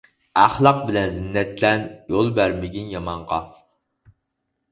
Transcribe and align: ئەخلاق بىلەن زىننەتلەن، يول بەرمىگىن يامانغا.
ئەخلاق 0.43 0.79
بىلەن 0.85 1.11
زىننەتلەن، 1.17 1.85
يول 2.15 2.31
بەرمىگىن 2.39 2.89
يامانغا. 2.95 3.39